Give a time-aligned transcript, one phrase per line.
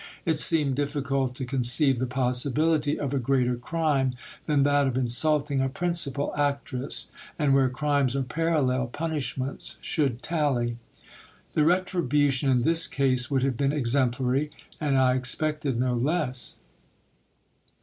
[0.25, 4.15] It seemed difficult to conceive the possibility cf a greater crime
[4.47, 10.77] than that of insulting a principal actress: and where crimes are parallel, punishments should tally.
[11.53, 16.55] The retribution in this case would lave been exemplary; and I expected no less.